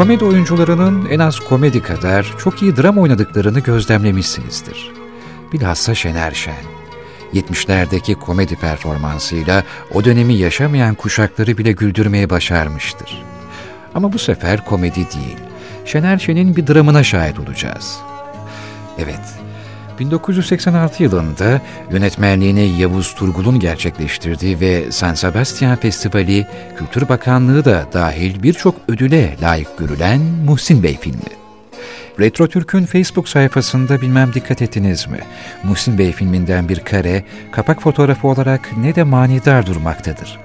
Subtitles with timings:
[0.00, 4.92] Komedi oyuncularının en az komedi kadar çok iyi dram oynadıklarını gözlemlemişsinizdir.
[5.52, 6.64] Bilhassa Şener Şen.
[7.34, 13.22] 70'lerdeki komedi performansıyla o dönemi yaşamayan kuşakları bile güldürmeye başarmıştır.
[13.94, 15.36] Ama bu sefer komedi değil,
[15.84, 17.98] Şener Şen'in bir dramına şahit olacağız.
[18.98, 19.34] Evet,
[20.00, 26.46] 1986 yılında yönetmenliğini Yavuz Turgul'un gerçekleştirdiği ve San Sebastian Festivali
[26.78, 31.20] Kültür Bakanlığı da dahil birçok ödüle layık görülen Muhsin Bey filmi.
[32.20, 35.18] Retro Türk'ün Facebook sayfasında bilmem dikkat ettiniz mi?
[35.64, 40.38] Muhsin Bey filminden bir kare, kapak fotoğrafı olarak ne de manidar durmaktadır.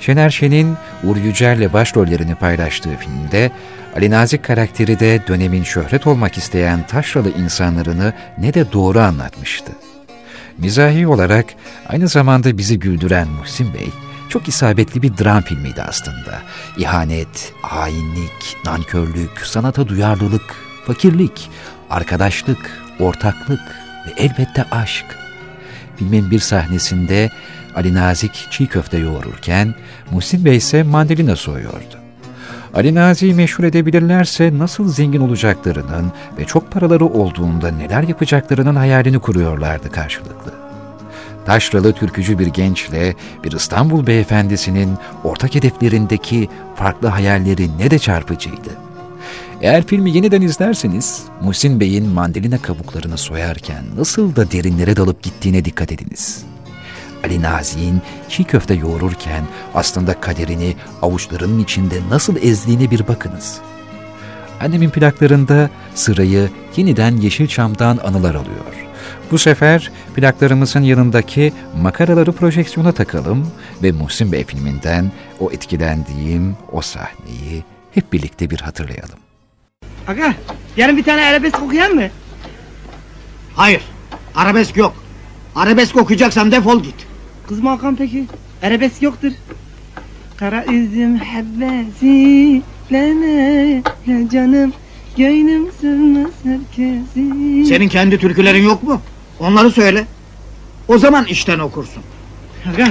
[0.00, 3.50] Şener Şen'in Uğur Yücel'le başrollerini paylaştığı filmde
[3.96, 9.72] Ali Nazik karakteri de dönemin şöhret olmak isteyen taşralı insanlarını ne de doğru anlatmıştı.
[10.58, 11.46] Mizahi olarak
[11.88, 13.90] aynı zamanda bizi güldüren Muhsin Bey,
[14.28, 16.42] çok isabetli bir dram filmiydi aslında.
[16.78, 20.54] İhanet, hainlik, nankörlük, sanata duyarlılık,
[20.86, 21.50] fakirlik,
[21.90, 23.62] arkadaşlık, ortaklık
[24.06, 25.06] ve elbette aşk.
[25.96, 27.30] Filmin bir sahnesinde
[27.74, 29.74] Ali Nazik çiğ köfte yoğururken
[30.10, 32.05] Muhsin Bey ise mandalina soyuyordu.
[32.76, 39.90] Ali Nazi'yi meşhur edebilirlerse nasıl zengin olacaklarının ve çok paraları olduğunda neler yapacaklarının hayalini kuruyorlardı
[39.90, 40.52] karşılıklı.
[41.46, 48.70] Taşralı türkücü bir gençle bir İstanbul beyefendisinin ortak hedeflerindeki farklı hayalleri ne de çarpıcıydı.
[49.62, 55.92] Eğer filmi yeniden izlerseniz Muhsin Bey'in mandalina kabuklarını soyarken nasıl da derinlere dalıp gittiğine dikkat
[55.92, 56.55] ediniz.''
[57.26, 63.58] Ali Nazi'nin çiğ köfte yoğururken aslında kaderini avuçlarının içinde nasıl ezdiğine bir bakınız.
[64.60, 68.86] Annemin plaklarında sırayı yeniden Yeşilçam'dan anılar alıyor.
[69.30, 77.64] Bu sefer plaklarımızın yanındaki makaraları projeksiyona takalım ve Muhsin Bey filminden o etkilendiğim o sahneyi
[77.94, 79.18] hep birlikte bir hatırlayalım.
[80.08, 80.34] Aga
[80.76, 82.08] yarın bir tane arabesk okuyan mı?
[83.54, 83.82] Hayır,
[84.34, 84.94] arabesk yok.
[85.56, 87.05] Arabesk okuyacaksan defol git.
[87.48, 88.24] Kız mı Hakan peki?
[88.62, 89.32] Arabesk yoktur.
[90.36, 92.62] Kara üzüm hebbesi
[92.92, 94.72] leme ya canım
[95.16, 99.00] Gönlüm sığmaz herkesi Senin kendi türkülerin yok mu?
[99.40, 100.04] Onları söyle.
[100.88, 102.02] O zaman işten okursun.
[102.72, 102.88] Aga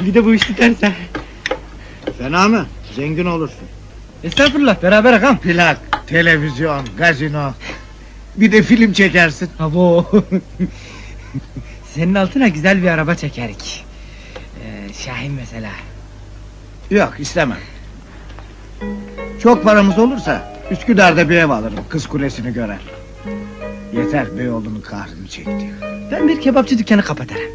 [0.00, 0.92] bir de bu iş tutarsa
[2.18, 2.66] Fena mı?
[2.96, 3.68] Zengin olursun.
[4.24, 7.52] Estağfurullah beraber Hakan Plak, televizyon, gazino.
[8.36, 9.48] Bir de film çekersin.
[9.58, 10.06] Abo
[11.94, 13.84] Senin altına güzel bir araba çekerik
[14.64, 15.70] ee, Şahin mesela
[16.90, 17.58] Yok istemem.
[19.42, 21.78] Çok paramız olursa Üsküdar'da bir ev alırım.
[21.88, 22.80] Kız kulesini görer.
[23.92, 25.70] Yeter Beyoğlu'nun kahrını çekti.
[26.10, 27.50] Ben bir kebapçı dükkanı kapatırım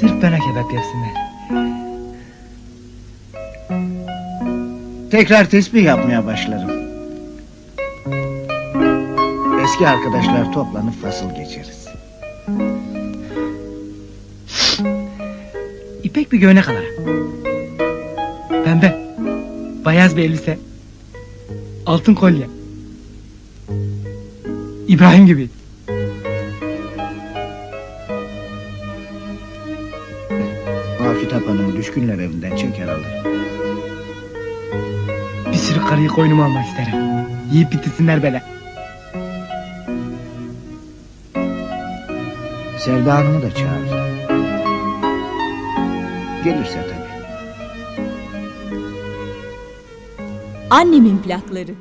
[0.00, 1.26] Sırf bana kebap yapsınlar
[5.10, 6.70] Tekrar tesbih yapmaya başlarım.
[9.64, 11.75] Eski arkadaşlar toplanıp fasıl geçeriz.
[16.26, 17.44] İpek bir göğnek alırım
[18.64, 18.96] Pembe
[19.84, 20.58] Bayaz bir elbise
[21.86, 22.46] Altın kolye
[24.88, 25.48] İbrahim gibi
[31.00, 33.32] Afet Hanım'ı düşkünler evinden çeker alırım.
[35.52, 36.94] Bir sürü karıyı koynuma almak isterim
[37.52, 38.42] Yiyip bitirsinler böyle
[42.78, 44.15] Sevda Hanım'ı da çağırırım.
[46.46, 47.26] Gelirse tabii.
[50.70, 51.74] Annemin plakları.